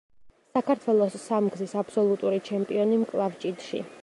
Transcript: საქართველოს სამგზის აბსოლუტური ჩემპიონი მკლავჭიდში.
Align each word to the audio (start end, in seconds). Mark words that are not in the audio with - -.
საქართველოს 0.57 1.17
სამგზის 1.27 1.77
აბსოლუტური 1.83 2.43
ჩემპიონი 2.51 3.03
მკლავჭიდში. 3.05 3.89